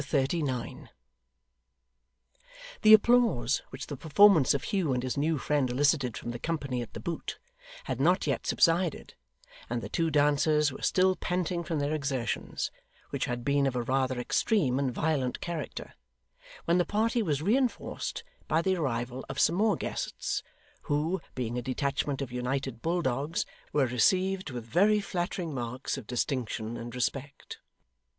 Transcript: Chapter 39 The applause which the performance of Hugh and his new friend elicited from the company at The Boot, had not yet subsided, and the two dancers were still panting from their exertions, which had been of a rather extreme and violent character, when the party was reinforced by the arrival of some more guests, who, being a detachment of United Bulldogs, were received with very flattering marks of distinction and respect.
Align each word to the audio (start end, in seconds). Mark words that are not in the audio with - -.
Chapter 0.01 0.17
39 0.17 0.89
The 2.81 2.93
applause 2.95 3.61
which 3.69 3.85
the 3.85 3.95
performance 3.95 4.55
of 4.55 4.63
Hugh 4.63 4.93
and 4.93 5.03
his 5.03 5.15
new 5.15 5.37
friend 5.37 5.69
elicited 5.69 6.17
from 6.17 6.31
the 6.31 6.39
company 6.39 6.81
at 6.81 6.93
The 6.93 6.99
Boot, 6.99 7.37
had 7.83 8.01
not 8.01 8.25
yet 8.25 8.47
subsided, 8.47 9.13
and 9.69 9.79
the 9.79 9.89
two 9.89 10.09
dancers 10.09 10.71
were 10.71 10.81
still 10.81 11.15
panting 11.15 11.63
from 11.63 11.77
their 11.77 11.93
exertions, 11.93 12.71
which 13.11 13.25
had 13.25 13.45
been 13.45 13.67
of 13.67 13.75
a 13.75 13.83
rather 13.83 14.19
extreme 14.19 14.79
and 14.79 14.91
violent 14.91 15.39
character, 15.39 15.93
when 16.65 16.79
the 16.79 16.83
party 16.83 17.21
was 17.21 17.43
reinforced 17.43 18.23
by 18.47 18.63
the 18.63 18.77
arrival 18.77 19.23
of 19.29 19.39
some 19.39 19.55
more 19.57 19.75
guests, 19.75 20.41
who, 20.89 21.21
being 21.35 21.59
a 21.59 21.61
detachment 21.61 22.23
of 22.23 22.31
United 22.31 22.81
Bulldogs, 22.81 23.45
were 23.71 23.85
received 23.85 24.49
with 24.49 24.65
very 24.65 24.99
flattering 24.99 25.53
marks 25.53 25.95
of 25.95 26.07
distinction 26.07 26.75
and 26.75 26.95
respect. 26.95 27.59